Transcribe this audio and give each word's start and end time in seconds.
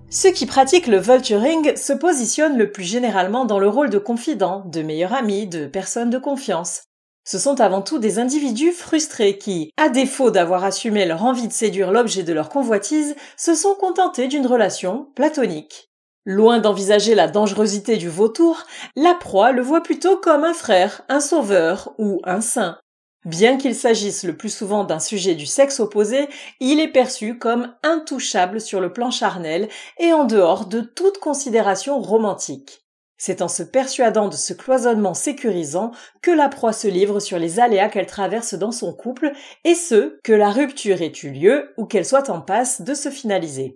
Ceux 0.09 0.31
qui 0.31 0.45
pratiquent 0.45 0.87
le 0.87 0.99
vulturing 0.99 1.75
se 1.75 1.93
positionnent 1.93 2.57
le 2.57 2.71
plus 2.71 2.83
généralement 2.83 3.45
dans 3.45 3.57
le 3.57 3.67
rôle 3.67 3.89
de 3.89 3.97
confident, 3.97 4.63
de 4.67 4.83
meilleur 4.83 5.13
ami, 5.13 5.47
de 5.47 5.65
personne 5.65 6.11
de 6.11 6.19
confiance. 6.19 6.83
Ce 7.25 7.39
sont 7.39 7.61
avant 7.61 7.81
tout 7.81 7.99
des 7.99 8.19
individus 8.19 8.73
frustrés 8.73 9.37
qui, 9.37 9.71
à 9.77 9.89
défaut 9.89 10.29
d'avoir 10.29 10.63
assumé 10.65 11.05
leur 11.05 11.23
envie 11.23 11.47
de 11.47 11.53
séduire 11.53 11.91
l'objet 11.91 12.23
de 12.23 12.33
leur 12.33 12.49
convoitise, 12.49 13.15
se 13.37 13.55
sont 13.55 13.75
contentés 13.75 14.27
d'une 14.27 14.45
relation 14.45 15.07
platonique. 15.15 15.92
Loin 16.25 16.59
d'envisager 16.59 17.15
la 17.15 17.27
dangerosité 17.27 17.97
du 17.97 18.07
vautour, 18.07 18.63
la 18.95 19.13
proie 19.13 19.51
le 19.51 19.61
voit 19.61 19.83
plutôt 19.83 20.15
comme 20.15 20.45
un 20.45 20.53
frère, 20.53 21.01
un 21.09 21.19
sauveur 21.19 21.93
ou 21.97 22.21
un 22.23 22.39
saint. 22.39 22.77
Bien 23.25 23.57
qu'il 23.57 23.75
s'agisse 23.75 24.23
le 24.23 24.37
plus 24.37 24.53
souvent 24.53 24.85
d'un 24.85 24.99
sujet 24.99 25.35
du 25.35 25.45
sexe 25.45 25.81
opposé, 25.81 26.29
il 26.61 26.79
est 26.79 26.91
perçu 26.91 27.37
comme 27.37 27.73
intouchable 27.83 28.61
sur 28.61 28.79
le 28.79 28.93
plan 28.93 29.11
charnel 29.11 29.67
et 29.99 30.13
en 30.13 30.23
dehors 30.23 30.65
de 30.65 30.79
toute 30.79 31.17
considération 31.17 31.99
romantique. 31.99 32.83
C'est 33.17 33.41
en 33.41 33.47
se 33.49 33.63
persuadant 33.63 34.27
de 34.29 34.35
ce 34.35 34.53
cloisonnement 34.53 35.13
sécurisant 35.13 35.91
que 36.21 36.31
la 36.31 36.49
proie 36.49 36.73
se 36.73 36.87
livre 36.87 37.19
sur 37.19 37.39
les 37.39 37.59
aléas 37.59 37.89
qu'elle 37.89 38.05
traverse 38.05 38.53
dans 38.53 38.71
son 38.71 38.93
couple, 38.93 39.31
et 39.63 39.75
ce, 39.75 40.19
que 40.23 40.33
la 40.33 40.49
rupture 40.49 41.01
ait 41.01 41.13
eu 41.23 41.29
lieu 41.29 41.73
ou 41.77 41.85
qu'elle 41.85 42.05
soit 42.05 42.29
en 42.29 42.41
passe 42.41 42.81
de 42.81 42.93
se 42.93 43.09
finaliser. 43.09 43.75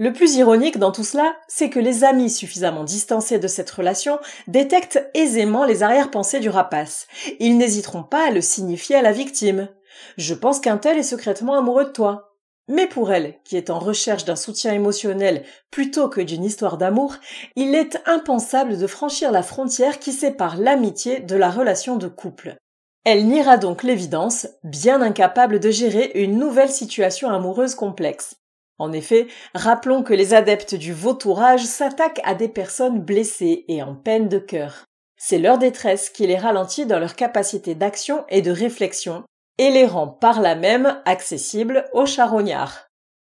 Le 0.00 0.14
plus 0.14 0.36
ironique 0.36 0.78
dans 0.78 0.92
tout 0.92 1.04
cela, 1.04 1.36
c'est 1.46 1.68
que 1.68 1.78
les 1.78 2.04
amis 2.04 2.30
suffisamment 2.30 2.84
distancés 2.84 3.38
de 3.38 3.46
cette 3.46 3.70
relation 3.70 4.18
détectent 4.46 5.06
aisément 5.12 5.66
les 5.66 5.82
arrière-pensées 5.82 6.40
du 6.40 6.48
rapace. 6.48 7.06
Ils 7.38 7.58
n'hésiteront 7.58 8.02
pas 8.02 8.28
à 8.28 8.30
le 8.30 8.40
signifier 8.40 8.96
à 8.96 9.02
la 9.02 9.12
victime. 9.12 9.68
Je 10.16 10.32
pense 10.32 10.58
qu'un 10.58 10.78
tel 10.78 10.96
est 10.96 11.02
secrètement 11.02 11.58
amoureux 11.58 11.84
de 11.84 11.90
toi. 11.90 12.32
Mais 12.66 12.86
pour 12.86 13.12
elle, 13.12 13.34
qui 13.44 13.58
est 13.58 13.68
en 13.68 13.78
recherche 13.78 14.24
d'un 14.24 14.36
soutien 14.36 14.72
émotionnel 14.72 15.44
plutôt 15.70 16.08
que 16.08 16.22
d'une 16.22 16.44
histoire 16.44 16.78
d'amour, 16.78 17.16
il 17.54 17.74
est 17.74 18.00
impensable 18.06 18.78
de 18.78 18.86
franchir 18.86 19.30
la 19.30 19.42
frontière 19.42 19.98
qui 19.98 20.12
sépare 20.12 20.56
l'amitié 20.56 21.20
de 21.20 21.36
la 21.36 21.50
relation 21.50 21.96
de 21.96 22.08
couple. 22.08 22.56
Elle 23.04 23.26
niera 23.26 23.58
donc 23.58 23.82
l'évidence, 23.82 24.46
bien 24.64 25.02
incapable 25.02 25.60
de 25.60 25.70
gérer 25.70 26.12
une 26.14 26.38
nouvelle 26.38 26.70
situation 26.70 27.28
amoureuse 27.28 27.74
complexe. 27.74 28.39
En 28.80 28.92
effet, 28.92 29.26
rappelons 29.54 30.02
que 30.02 30.14
les 30.14 30.32
adeptes 30.32 30.74
du 30.74 30.94
vautourage 30.94 31.64
s'attaquent 31.64 32.22
à 32.24 32.34
des 32.34 32.48
personnes 32.48 32.98
blessées 32.98 33.66
et 33.68 33.82
en 33.82 33.94
peine 33.94 34.26
de 34.26 34.38
cœur. 34.38 34.86
C'est 35.18 35.38
leur 35.38 35.58
détresse 35.58 36.08
qui 36.08 36.26
les 36.26 36.38
ralentit 36.38 36.86
dans 36.86 36.98
leur 36.98 37.14
capacité 37.14 37.74
d'action 37.74 38.24
et 38.30 38.40
de 38.40 38.50
réflexion, 38.50 39.22
et 39.58 39.70
les 39.70 39.84
rend 39.84 40.08
par 40.08 40.40
là 40.40 40.54
même 40.54 40.98
accessibles 41.04 41.84
aux 41.92 42.06
charognards. 42.06 42.86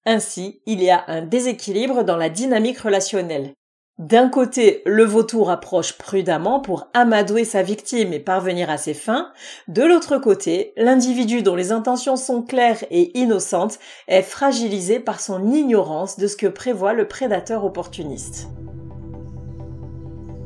Ainsi, 0.04 0.62
il 0.66 0.82
y 0.82 0.90
a 0.90 1.04
un 1.06 1.22
déséquilibre 1.22 2.02
dans 2.02 2.16
la 2.16 2.28
dynamique 2.28 2.80
relationnelle. 2.80 3.52
D'un 3.98 4.28
côté, 4.28 4.82
le 4.84 5.04
vautour 5.04 5.50
approche 5.50 5.94
prudemment 5.94 6.60
pour 6.60 6.88
amadouer 6.92 7.46
sa 7.46 7.62
victime 7.62 8.12
et 8.12 8.18
parvenir 8.20 8.68
à 8.68 8.76
ses 8.76 8.92
fins. 8.92 9.32
De 9.68 9.82
l'autre 9.82 10.18
côté, 10.18 10.74
l'individu 10.76 11.42
dont 11.42 11.54
les 11.54 11.72
intentions 11.72 12.16
sont 12.16 12.42
claires 12.42 12.84
et 12.90 13.18
innocentes 13.18 13.78
est 14.06 14.20
fragilisé 14.20 15.00
par 15.00 15.18
son 15.18 15.50
ignorance 15.50 16.18
de 16.18 16.26
ce 16.26 16.36
que 16.36 16.46
prévoit 16.46 16.92
le 16.92 17.08
prédateur 17.08 17.64
opportuniste. 17.64 18.48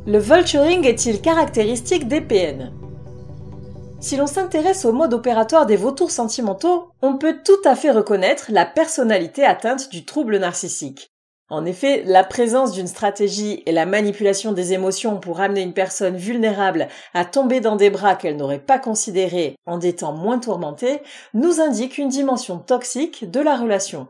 Le 0.07 0.19
vulturing 0.19 0.87
est-il 0.87 1.21
caractéristique 1.21 2.07
des 2.07 2.21
PN? 2.21 2.73
Si 3.99 4.17
l'on 4.17 4.29
s'intéresse 4.29 4.85
au 4.85 4.93
mode 4.93 5.13
opératoire 5.13 5.67
des 5.67 5.77
vautours 5.77 6.13
sentimentaux, 6.13 6.93
on 7.03 7.19
peut 7.19 7.39
tout 7.45 7.69
à 7.69 7.75
fait 7.75 7.91
reconnaître 7.91 8.47
la 8.51 8.65
personnalité 8.65 9.45
atteinte 9.45 9.91
du 9.91 10.05
trouble 10.05 10.39
narcissique. 10.39 11.11
En 11.51 11.65
effet, 11.65 12.05
la 12.07 12.23
présence 12.23 12.71
d'une 12.71 12.87
stratégie 12.87 13.65
et 13.67 13.73
la 13.73 13.85
manipulation 13.85 14.53
des 14.53 14.73
émotions 14.73 15.19
pour 15.19 15.41
amener 15.41 15.63
une 15.63 15.75
personne 15.75 16.17
vulnérable 16.17 16.87
à 17.13 17.25
tomber 17.25 17.59
dans 17.59 17.75
des 17.75 17.91
bras 17.91 18.15
qu'elle 18.15 18.37
n'aurait 18.37 18.61
pas 18.61 18.79
considérés 18.79 19.57
en 19.67 19.77
des 19.77 19.97
temps 19.97 20.13
moins 20.13 20.39
tourmentés 20.39 21.03
nous 21.35 21.61
indique 21.61 21.99
une 21.99 22.09
dimension 22.09 22.59
toxique 22.59 23.29
de 23.29 23.41
la 23.41 23.57
relation. 23.57 24.07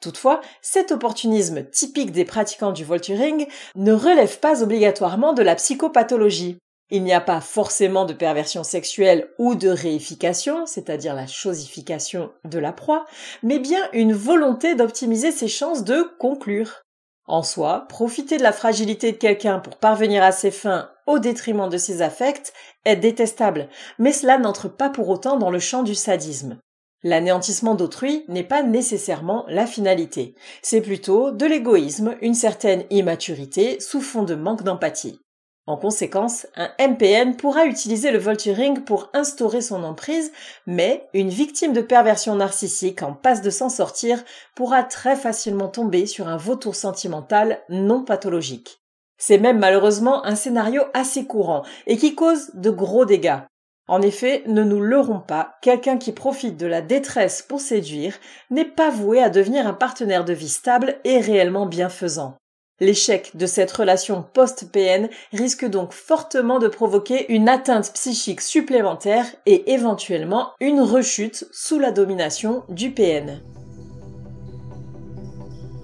Toutefois, 0.00 0.40
cet 0.62 0.92
opportunisme 0.92 1.64
typique 1.64 2.12
des 2.12 2.24
pratiquants 2.24 2.70
du 2.70 2.84
volturing 2.84 3.46
ne 3.74 3.92
relève 3.92 4.38
pas 4.38 4.62
obligatoirement 4.62 5.32
de 5.32 5.42
la 5.42 5.56
psychopathologie. 5.56 6.58
Il 6.88 7.02
n'y 7.02 7.12
a 7.12 7.20
pas 7.20 7.40
forcément 7.40 8.04
de 8.04 8.12
perversion 8.12 8.62
sexuelle 8.62 9.28
ou 9.38 9.56
de 9.56 9.68
réification, 9.68 10.66
c'est-à-dire 10.66 11.14
la 11.14 11.26
chosification 11.26 12.30
de 12.44 12.60
la 12.60 12.72
proie, 12.72 13.06
mais 13.42 13.58
bien 13.58 13.88
une 13.92 14.12
volonté 14.12 14.76
d'optimiser 14.76 15.32
ses 15.32 15.48
chances 15.48 15.82
de 15.82 16.02
conclure. 16.20 16.82
En 17.26 17.42
soi, 17.42 17.86
profiter 17.88 18.36
de 18.36 18.44
la 18.44 18.52
fragilité 18.52 19.10
de 19.10 19.16
quelqu'un 19.16 19.58
pour 19.58 19.78
parvenir 19.78 20.22
à 20.22 20.30
ses 20.30 20.52
fins 20.52 20.90
au 21.08 21.18
détriment 21.18 21.68
de 21.68 21.76
ses 21.76 22.02
affects 22.02 22.52
est 22.84 22.94
détestable, 22.94 23.68
mais 23.98 24.12
cela 24.12 24.38
n'entre 24.38 24.68
pas 24.68 24.88
pour 24.88 25.08
autant 25.08 25.36
dans 25.36 25.50
le 25.50 25.58
champ 25.58 25.82
du 25.82 25.96
sadisme. 25.96 26.60
L'anéantissement 27.02 27.74
d'autrui 27.74 28.24
n'est 28.28 28.44
pas 28.44 28.62
nécessairement 28.62 29.44
la 29.48 29.66
finalité, 29.66 30.36
c'est 30.62 30.80
plutôt 30.80 31.32
de 31.32 31.46
l'égoïsme, 31.46 32.16
une 32.20 32.34
certaine 32.34 32.84
immaturité 32.90 33.80
sous 33.80 34.00
fond 34.00 34.22
de 34.22 34.36
manque 34.36 34.62
d'empathie. 34.62 35.20
En 35.66 35.76
conséquence, 35.76 36.46
un 36.54 36.70
MPN 36.78 37.34
pourra 37.34 37.66
utiliser 37.66 38.12
le 38.12 38.18
volturing 38.18 38.84
pour 38.84 39.10
instaurer 39.14 39.60
son 39.60 39.82
emprise, 39.82 40.30
mais 40.66 41.08
une 41.12 41.28
victime 41.28 41.72
de 41.72 41.80
perversion 41.80 42.36
narcissique 42.36 43.02
en 43.02 43.12
passe 43.12 43.42
de 43.42 43.50
s'en 43.50 43.68
sortir 43.68 44.22
pourra 44.54 44.84
très 44.84 45.16
facilement 45.16 45.66
tomber 45.66 46.06
sur 46.06 46.28
un 46.28 46.36
vautour 46.36 46.76
sentimental 46.76 47.60
non 47.68 48.04
pathologique. 48.04 48.80
C'est 49.18 49.38
même 49.38 49.58
malheureusement 49.58 50.24
un 50.24 50.36
scénario 50.36 50.82
assez 50.94 51.26
courant 51.26 51.64
et 51.88 51.96
qui 51.96 52.14
cause 52.14 52.50
de 52.54 52.70
gros 52.70 53.04
dégâts. 53.04 53.40
En 53.88 54.02
effet, 54.02 54.44
ne 54.46 54.62
nous 54.62 54.80
leurrons 54.80 55.20
pas, 55.20 55.56
quelqu'un 55.62 55.96
qui 55.96 56.12
profite 56.12 56.56
de 56.56 56.66
la 56.66 56.80
détresse 56.80 57.42
pour 57.42 57.60
séduire 57.60 58.14
n'est 58.50 58.64
pas 58.64 58.90
voué 58.90 59.20
à 59.20 59.30
devenir 59.30 59.66
un 59.66 59.74
partenaire 59.74 60.24
de 60.24 60.32
vie 60.32 60.48
stable 60.48 60.96
et 61.04 61.20
réellement 61.20 61.66
bienfaisant. 61.66 62.36
L'échec 62.78 63.34
de 63.34 63.46
cette 63.46 63.72
relation 63.72 64.22
post-PN 64.34 65.08
risque 65.32 65.64
donc 65.64 65.94
fortement 65.94 66.58
de 66.58 66.68
provoquer 66.68 67.32
une 67.32 67.48
atteinte 67.48 67.90
psychique 67.94 68.42
supplémentaire 68.42 69.24
et 69.46 69.72
éventuellement 69.72 70.50
une 70.60 70.82
rechute 70.82 71.46
sous 71.52 71.78
la 71.78 71.90
domination 71.90 72.64
du 72.68 72.90
PN. 72.90 73.40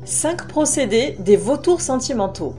5 0.05 0.49
procédés 0.49 1.17
des 1.21 1.37
vautours 1.37 1.81
sentimentaux. 1.81 2.55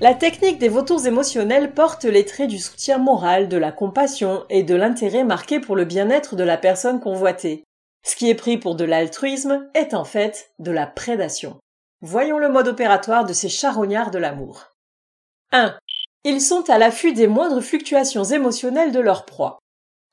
La 0.00 0.14
technique 0.14 0.58
des 0.58 0.68
vautours 0.68 1.06
émotionnels 1.06 1.74
porte 1.74 2.06
les 2.06 2.24
traits 2.24 2.50
du 2.50 2.58
soutien 2.58 2.98
moral, 2.98 3.48
de 3.48 3.56
la 3.56 3.70
compassion 3.70 4.42
et 4.50 4.64
de 4.64 4.74
l'intérêt 4.74 5.22
marqué 5.22 5.60
pour 5.60 5.76
le 5.76 5.84
bien-être 5.84 6.34
de 6.34 6.42
la 6.42 6.56
personne 6.56 6.98
convoitée. 6.98 7.62
Ce 8.04 8.16
qui 8.16 8.28
est 8.28 8.34
pris 8.34 8.58
pour 8.58 8.74
de 8.74 8.84
l'altruisme 8.84 9.68
est 9.74 9.94
en 9.94 10.04
fait 10.04 10.50
de 10.58 10.70
la 10.70 10.86
prédation. 10.86 11.58
Voyons 12.00 12.38
le 12.38 12.48
mode 12.48 12.68
opératoire 12.68 13.24
de 13.24 13.32
ces 13.32 13.48
charognards 13.48 14.10
de 14.10 14.18
l'amour. 14.18 14.72
1. 15.52 15.76
Ils 16.24 16.40
sont 16.40 16.68
à 16.68 16.78
l'affût 16.78 17.12
des 17.12 17.26
moindres 17.26 17.62
fluctuations 17.62 18.24
émotionnelles 18.24 18.92
de 18.92 19.00
leur 19.00 19.24
proie. 19.24 19.58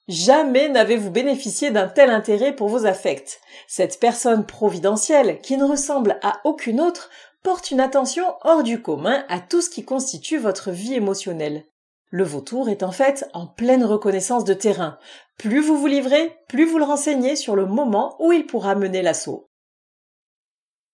Jamais 0.07 0.69
n'avez-vous 0.69 1.11
bénéficié 1.11 1.69
d'un 1.69 1.87
tel 1.87 2.09
intérêt 2.09 2.55
pour 2.55 2.67
vos 2.67 2.85
affects. 2.85 3.39
Cette 3.67 3.99
personne 3.99 4.45
providentielle, 4.45 5.39
qui 5.41 5.55
ne 5.55 5.63
ressemble 5.63 6.19
à 6.23 6.41
aucune 6.45 6.81
autre, 6.81 7.11
porte 7.43 7.71
une 7.71 7.79
attention 7.79 8.25
hors 8.41 8.63
du 8.63 8.81
commun 8.81 9.23
à 9.29 9.39
tout 9.39 9.61
ce 9.61 9.69
qui 9.69 9.85
constitue 9.85 10.37
votre 10.37 10.71
vie 10.71 10.95
émotionnelle. 10.95 11.65
Le 12.11 12.23
vautour 12.23 12.69
est 12.69 12.81
en 12.81 12.91
fait 12.91 13.29
en 13.33 13.45
pleine 13.45 13.83
reconnaissance 13.83 14.43
de 14.43 14.53
terrain. 14.53 14.97
Plus 15.37 15.61
vous 15.61 15.77
vous 15.77 15.87
livrez, 15.87 16.35
plus 16.47 16.65
vous 16.65 16.79
le 16.79 16.83
renseignez 16.83 17.35
sur 17.35 17.55
le 17.55 17.65
moment 17.65 18.15
où 18.19 18.31
il 18.31 18.47
pourra 18.47 18.73
mener 18.73 19.01
l'assaut. 19.01 19.45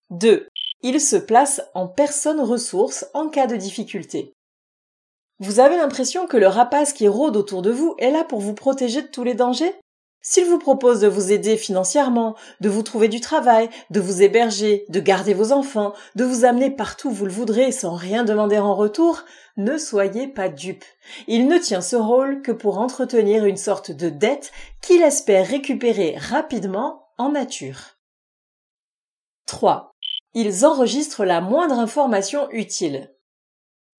2. 0.09 0.47
Il 0.81 0.99
se 0.99 1.15
place 1.15 1.61
en 1.73 1.87
personne 1.87 2.41
ressource 2.41 3.05
en 3.13 3.29
cas 3.29 3.47
de 3.47 3.55
difficulté. 3.55 4.33
Vous 5.39 5.59
avez 5.59 5.77
l'impression 5.77 6.27
que 6.27 6.37
le 6.37 6.47
rapace 6.47 6.93
qui 6.93 7.07
rôde 7.07 7.37
autour 7.37 7.61
de 7.61 7.71
vous 7.71 7.95
est 7.97 8.11
là 8.11 8.23
pour 8.23 8.39
vous 8.39 8.53
protéger 8.53 9.01
de 9.01 9.07
tous 9.07 9.23
les 9.23 9.33
dangers? 9.33 9.73
S'il 10.27 10.45
vous 10.45 10.57
propose 10.57 11.01
de 11.01 11.07
vous 11.07 11.31
aider 11.31 11.55
financièrement, 11.55 12.35
de 12.59 12.67
vous 12.67 12.81
trouver 12.81 13.09
du 13.09 13.21
travail, 13.21 13.69
de 13.91 13.99
vous 13.99 14.23
héberger, 14.23 14.83
de 14.89 14.99
garder 14.99 15.35
vos 15.35 15.51
enfants, 15.51 15.93
de 16.15 16.25
vous 16.25 16.45
amener 16.45 16.71
partout 16.71 17.09
où 17.09 17.13
vous 17.13 17.25
le 17.27 17.31
voudrez 17.31 17.71
sans 17.71 17.93
rien 17.93 18.23
demander 18.23 18.57
en 18.57 18.73
retour, 18.73 19.23
ne 19.55 19.77
soyez 19.77 20.27
pas 20.27 20.49
dupe. 20.49 20.83
Il 21.27 21.47
ne 21.47 21.59
tient 21.59 21.81
ce 21.81 21.95
rôle 21.95 22.41
que 22.41 22.51
pour 22.51 22.79
entretenir 22.79 23.45
une 23.45 23.55
sorte 23.55 23.91
de 23.91 24.09
dette 24.09 24.51
qu'il 24.81 25.03
espère 25.03 25.47
récupérer 25.47 26.17
rapidement 26.17 27.07
en 27.19 27.29
nature. 27.29 27.99
3. 29.45 29.91
Ils 30.33 30.65
enregistrent 30.65 31.23
la 31.23 31.39
moindre 31.39 31.77
information 31.77 32.49
utile. 32.49 33.14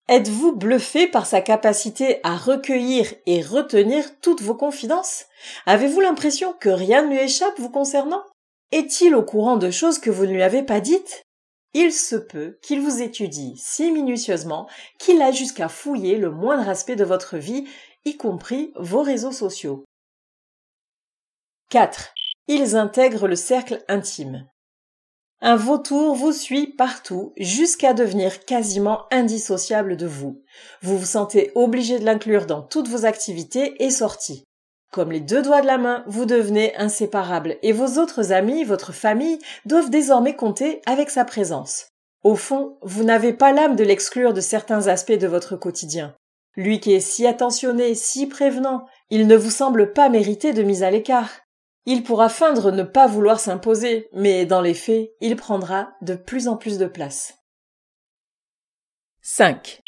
Êtes-vous 0.09 0.55
bluffé 0.55 1.07
par 1.07 1.25
sa 1.25 1.41
capacité 1.41 2.21
à 2.23 2.37
recueillir 2.37 3.13
et 3.25 3.41
retenir 3.41 4.05
toutes 4.21 4.41
vos 4.41 4.55
confidences? 4.55 5.25
Avez-vous 5.65 5.99
l'impression 5.99 6.53
que 6.53 6.69
rien 6.69 7.01
ne 7.01 7.09
lui 7.09 7.19
échappe 7.19 7.59
vous 7.59 7.69
concernant? 7.69 8.23
Est-il 8.71 9.15
au 9.15 9.23
courant 9.23 9.57
de 9.57 9.69
choses 9.69 9.99
que 9.99 10.09
vous 10.09 10.25
ne 10.25 10.31
lui 10.31 10.43
avez 10.43 10.63
pas 10.63 10.79
dites? 10.79 11.23
Il 11.73 11.91
se 11.91 12.15
peut 12.15 12.57
qu'il 12.61 12.79
vous 12.79 13.01
étudie 13.01 13.55
si 13.57 13.91
minutieusement 13.91 14.69
qu'il 14.97 15.21
a 15.21 15.31
jusqu'à 15.31 15.67
fouiller 15.67 16.17
le 16.17 16.31
moindre 16.31 16.69
aspect 16.69 16.95
de 16.95 17.03
votre 17.03 17.37
vie, 17.37 17.67
y 18.05 18.15
compris 18.15 18.71
vos 18.77 19.01
réseaux 19.01 19.33
sociaux. 19.33 19.83
4. 21.69 22.13
Ils 22.47 22.77
intègrent 22.77 23.27
le 23.27 23.35
cercle 23.35 23.83
intime. 23.89 24.47
Un 25.39 25.55
vautour 25.55 26.15
vous 26.15 26.31
suit 26.31 26.65
partout 26.65 27.33
jusqu'à 27.37 27.93
devenir 27.93 28.43
quasiment 28.43 29.03
indissociable 29.11 29.95
de 29.95 30.07
vous. 30.07 30.41
Vous 30.81 30.97
vous 30.97 31.05
sentez 31.05 31.51
obligé 31.53 31.99
de 31.99 32.05
l'inclure 32.05 32.47
dans 32.47 32.63
toutes 32.63 32.87
vos 32.87 33.05
activités 33.05 33.83
et 33.83 33.91
sorties. 33.91 34.43
Comme 34.91 35.11
les 35.11 35.19
deux 35.19 35.43
doigts 35.43 35.61
de 35.61 35.67
la 35.67 35.77
main, 35.77 36.03
vous 36.07 36.25
devenez 36.25 36.75
inséparables 36.77 37.57
et 37.61 37.71
vos 37.71 38.01
autres 38.01 38.31
amis, 38.31 38.63
votre 38.63 38.93
famille 38.93 39.37
doivent 39.65 39.91
désormais 39.91 40.35
compter 40.35 40.81
avec 40.87 41.11
sa 41.11 41.23
présence. 41.23 41.89
Au 42.23 42.35
fond, 42.35 42.77
vous 42.81 43.03
n'avez 43.03 43.33
pas 43.33 43.51
l'âme 43.51 43.75
de 43.75 43.83
l'exclure 43.83 44.33
de 44.33 44.41
certains 44.41 44.87
aspects 44.87 45.11
de 45.11 45.27
votre 45.27 45.55
quotidien. 45.55 46.15
Lui 46.55 46.79
qui 46.79 46.93
est 46.93 46.99
si 46.99 47.27
attentionné, 47.27 47.93
si 47.93 48.25
prévenant, 48.25 48.87
il 49.11 49.27
ne 49.27 49.35
vous 49.35 49.51
semble 49.51 49.93
pas 49.93 50.09
mériter 50.09 50.53
de 50.53 50.63
mise 50.63 50.81
à 50.81 50.89
l'écart. 50.89 51.29
Il 51.89 52.03
pourra 52.03 52.27
feindre 52.27 52.73
ne 52.73 52.83
pas 52.83 53.07
vouloir 53.07 53.39
s'imposer, 53.39 54.09
mais 54.11 54.45
dans 54.45 54.59
les 54.59 54.73
faits, 54.73 55.09
il 55.21 55.37
prendra 55.37 55.93
de 56.01 56.15
plus 56.15 56.49
en 56.49 56.57
plus 56.57 56.77
de 56.77 56.85
place. 56.85 57.35
5. 59.21 59.81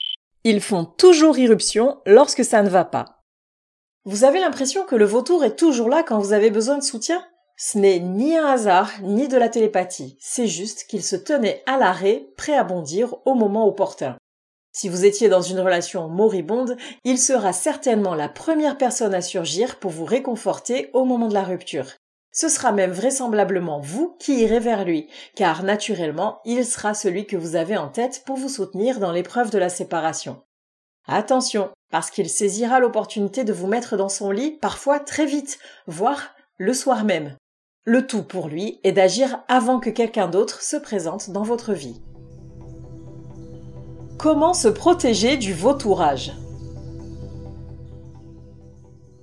Ils 0.45 0.61
font 0.61 0.85
toujours 0.85 1.37
irruption 1.37 1.99
lorsque 2.05 2.45
ça 2.45 2.63
ne 2.63 2.69
va 2.69 2.85
pas. 2.85 3.21
Vous 4.05 4.23
avez 4.23 4.39
l'impression 4.39 4.85
que 4.85 4.95
le 4.95 5.03
vautour 5.03 5.43
est 5.43 5.57
toujours 5.57 5.89
là 5.89 6.03
quand 6.03 6.19
vous 6.19 6.31
avez 6.31 6.51
besoin 6.51 6.77
de 6.77 6.83
soutien? 6.83 7.21
Ce 7.57 7.77
n'est 7.77 7.99
ni 7.99 8.37
un 8.37 8.45
hasard, 8.45 8.91
ni 9.01 9.27
de 9.27 9.35
la 9.35 9.49
télépathie, 9.49 10.17
c'est 10.21 10.47
juste 10.47 10.85
qu'il 10.85 11.03
se 11.03 11.17
tenait 11.17 11.61
à 11.65 11.75
l'arrêt, 11.75 12.29
prêt 12.37 12.55
à 12.55 12.63
bondir 12.63 13.15
au 13.25 13.33
moment 13.33 13.67
opportun. 13.67 14.15
Si 14.79 14.87
vous 14.87 15.03
étiez 15.03 15.27
dans 15.27 15.41
une 15.41 15.59
relation 15.59 16.07
moribonde, 16.07 16.77
il 17.03 17.17
sera 17.17 17.51
certainement 17.51 18.15
la 18.15 18.29
première 18.29 18.77
personne 18.77 19.13
à 19.13 19.19
surgir 19.19 19.77
pour 19.77 19.91
vous 19.91 20.05
réconforter 20.05 20.89
au 20.93 21.03
moment 21.03 21.27
de 21.27 21.33
la 21.33 21.43
rupture. 21.43 21.95
Ce 22.31 22.47
sera 22.47 22.71
même 22.71 22.93
vraisemblablement 22.93 23.81
vous 23.81 24.15
qui 24.19 24.39
irez 24.39 24.61
vers 24.61 24.85
lui, 24.85 25.09
car 25.35 25.63
naturellement, 25.63 26.39
il 26.45 26.65
sera 26.65 26.93
celui 26.93 27.27
que 27.27 27.35
vous 27.35 27.57
avez 27.57 27.75
en 27.75 27.89
tête 27.89 28.23
pour 28.25 28.37
vous 28.37 28.47
soutenir 28.47 29.01
dans 29.01 29.11
l'épreuve 29.11 29.49
de 29.49 29.57
la 29.57 29.67
séparation. 29.67 30.43
Attention, 31.09 31.71
parce 31.91 32.09
qu'il 32.09 32.29
saisira 32.29 32.79
l'opportunité 32.79 33.43
de 33.43 33.51
vous 33.51 33.67
mettre 33.67 33.97
dans 33.97 34.07
son 34.07 34.31
lit 34.31 34.51
parfois 34.61 35.01
très 35.01 35.25
vite, 35.25 35.59
voire 35.87 36.35
le 36.57 36.73
soir 36.73 37.03
même. 37.03 37.35
Le 37.83 38.07
tout 38.07 38.23
pour 38.23 38.47
lui 38.47 38.79
est 38.85 38.93
d'agir 38.93 39.43
avant 39.49 39.81
que 39.81 39.89
quelqu'un 39.89 40.29
d'autre 40.29 40.61
se 40.61 40.77
présente 40.77 41.31
dans 41.31 41.43
votre 41.43 41.73
vie. 41.73 41.99
Comment 44.19 44.53
se 44.53 44.67
protéger 44.67 45.37
du 45.37 45.53
vautourage 45.53 46.33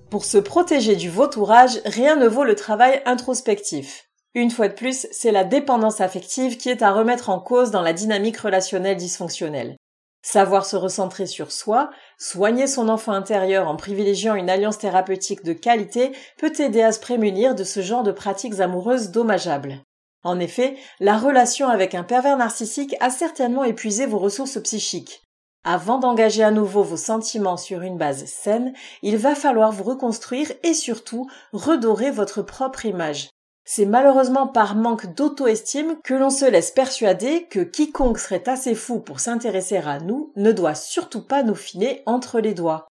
Pour 0.08 0.24
se 0.24 0.38
protéger 0.38 0.96
du 0.96 1.10
vautourage, 1.10 1.82
rien 1.84 2.16
ne 2.16 2.26
vaut 2.26 2.44
le 2.44 2.54
travail 2.54 3.02
introspectif. 3.04 4.08
Une 4.32 4.50
fois 4.50 4.68
de 4.68 4.72
plus, 4.72 5.06
c'est 5.10 5.32
la 5.32 5.44
dépendance 5.44 6.00
affective 6.00 6.56
qui 6.56 6.70
est 6.70 6.80
à 6.80 6.92
remettre 6.92 7.28
en 7.28 7.40
cause 7.40 7.70
dans 7.70 7.82
la 7.82 7.92
dynamique 7.92 8.38
relationnelle 8.38 8.96
dysfonctionnelle. 8.96 9.76
Savoir 10.22 10.64
se 10.64 10.76
recentrer 10.76 11.26
sur 11.26 11.52
soi, 11.52 11.90
soigner 12.16 12.66
son 12.66 12.88
enfant 12.88 13.12
intérieur 13.12 13.68
en 13.68 13.76
privilégiant 13.76 14.34
une 14.34 14.48
alliance 14.48 14.78
thérapeutique 14.78 15.44
de 15.44 15.52
qualité 15.52 16.12
peut 16.38 16.54
aider 16.58 16.80
à 16.80 16.92
se 16.92 17.00
prémunir 17.00 17.54
de 17.54 17.64
ce 17.64 17.82
genre 17.82 18.02
de 18.02 18.12
pratiques 18.12 18.60
amoureuses 18.60 19.10
dommageables. 19.10 19.82
En 20.26 20.40
effet, 20.40 20.74
la 20.98 21.18
relation 21.18 21.68
avec 21.68 21.94
un 21.94 22.02
pervers 22.02 22.36
narcissique 22.36 22.96
a 22.98 23.10
certainement 23.10 23.62
épuisé 23.62 24.06
vos 24.06 24.18
ressources 24.18 24.60
psychiques. 24.60 25.22
Avant 25.62 25.98
d'engager 25.98 26.42
à 26.42 26.50
nouveau 26.50 26.82
vos 26.82 26.96
sentiments 26.96 27.56
sur 27.56 27.82
une 27.82 27.96
base 27.96 28.24
saine, 28.24 28.72
il 29.02 29.18
va 29.18 29.36
falloir 29.36 29.70
vous 29.70 29.84
reconstruire 29.84 30.50
et 30.64 30.74
surtout 30.74 31.30
redorer 31.52 32.10
votre 32.10 32.42
propre 32.42 32.86
image. 32.86 33.30
C'est 33.64 33.86
malheureusement 33.86 34.48
par 34.48 34.74
manque 34.74 35.14
d'auto-estime 35.14 35.96
que 36.02 36.14
l'on 36.14 36.30
se 36.30 36.44
laisse 36.44 36.72
persuader 36.72 37.46
que 37.48 37.60
quiconque 37.60 38.18
serait 38.18 38.48
assez 38.48 38.74
fou 38.74 38.98
pour 38.98 39.20
s'intéresser 39.20 39.76
à 39.76 40.00
nous 40.00 40.32
ne 40.34 40.50
doit 40.50 40.74
surtout 40.74 41.24
pas 41.24 41.44
nous 41.44 41.54
filer 41.54 42.02
entre 42.04 42.40
les 42.40 42.54
doigts. 42.54 42.88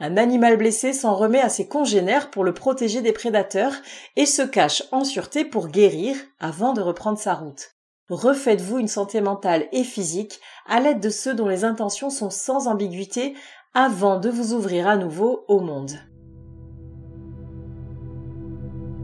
Un 0.00 0.16
animal 0.16 0.56
blessé 0.56 0.92
s'en 0.92 1.14
remet 1.14 1.40
à 1.40 1.48
ses 1.48 1.66
congénères 1.66 2.30
pour 2.30 2.44
le 2.44 2.54
protéger 2.54 3.00
des 3.00 3.12
prédateurs 3.12 3.72
et 4.14 4.26
se 4.26 4.42
cache 4.42 4.84
en 4.92 5.04
sûreté 5.04 5.44
pour 5.44 5.68
guérir 5.68 6.16
avant 6.38 6.72
de 6.72 6.80
reprendre 6.80 7.18
sa 7.18 7.34
route. 7.34 7.74
Refaites-vous 8.08 8.78
une 8.78 8.88
santé 8.88 9.20
mentale 9.20 9.66
et 9.72 9.84
physique 9.84 10.40
à 10.66 10.80
l'aide 10.80 11.00
de 11.00 11.10
ceux 11.10 11.34
dont 11.34 11.48
les 11.48 11.64
intentions 11.64 12.10
sont 12.10 12.30
sans 12.30 12.68
ambiguïté 12.68 13.34
avant 13.74 14.18
de 14.18 14.30
vous 14.30 14.54
ouvrir 14.54 14.86
à 14.86 14.96
nouveau 14.96 15.44
au 15.48 15.60
monde. 15.60 15.98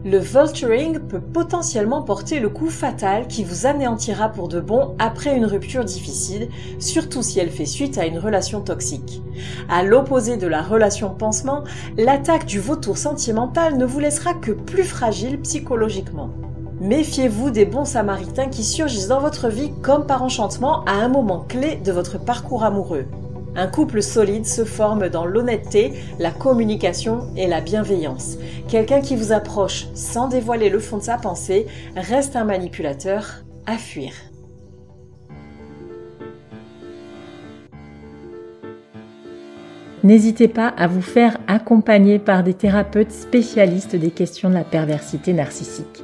Le 0.05 0.19
vulturing 0.19 0.99
peut 0.99 1.19
potentiellement 1.19 2.03
porter 2.03 2.39
le 2.39 2.49
coup 2.49 2.69
fatal 2.69 3.25
qui 3.25 3.43
vous 3.43 3.65
anéantira 3.65 4.29
pour 4.29 4.47
de 4.47 4.59
bon 4.59 4.93
après 4.99 5.35
une 5.35 5.47
rupture 5.47 5.83
difficile, 5.83 6.49
surtout 6.77 7.23
si 7.23 7.39
elle 7.39 7.49
fait 7.49 7.65
suite 7.65 7.97
à 7.97 8.05
une 8.05 8.19
relation 8.19 8.61
toxique. 8.61 9.23
À 9.67 9.81
l'opposé 9.81 10.37
de 10.37 10.45
la 10.45 10.61
relation 10.61 11.09
pansement, 11.09 11.63
l'attaque 11.97 12.45
du 12.45 12.59
vautour 12.59 12.99
sentimental 12.99 13.79
ne 13.79 13.85
vous 13.85 13.99
laissera 13.99 14.35
que 14.35 14.51
plus 14.51 14.83
fragile 14.83 15.41
psychologiquement. 15.41 16.29
Méfiez-vous 16.81 17.49
des 17.49 17.65
bons 17.65 17.85
samaritains 17.85 18.49
qui 18.49 18.63
surgissent 18.63 19.07
dans 19.07 19.21
votre 19.21 19.49
vie 19.49 19.71
comme 19.81 20.05
par 20.05 20.21
enchantement 20.21 20.85
à 20.85 20.91
un 20.91 21.07
moment 21.07 21.45
clé 21.49 21.77
de 21.77 21.91
votre 21.91 22.23
parcours 22.23 22.63
amoureux. 22.63 23.05
Un 23.57 23.67
couple 23.67 24.01
solide 24.01 24.45
se 24.45 24.65
forme 24.65 25.07
dans 25.07 25.25
l'honnêteté, 25.25 25.93
la 26.19 26.31
communication 26.31 27.33
et 27.37 27.47
la 27.47 27.61
bienveillance. 27.61 28.37
Quelqu'un 28.67 28.99
qui 28.99 29.15
vous 29.15 29.31
approche 29.31 29.87
sans 29.93 30.27
dévoiler 30.27 30.69
le 30.69 30.79
fond 30.79 30.97
de 30.97 31.03
sa 31.03 31.17
pensée 31.17 31.65
reste 31.95 32.35
un 32.35 32.43
manipulateur 32.43 33.45
à 33.65 33.77
fuir. 33.77 34.11
N'hésitez 40.03 40.47
pas 40.47 40.67
à 40.67 40.85
vous 40.85 41.01
faire 41.01 41.37
accompagner 41.47 42.19
par 42.19 42.43
des 42.43 42.53
thérapeutes 42.53 43.11
spécialistes 43.11 43.95
des 43.95 44.11
questions 44.11 44.49
de 44.49 44.53
la 44.53 44.63
perversité 44.63 45.33
narcissique. 45.33 46.03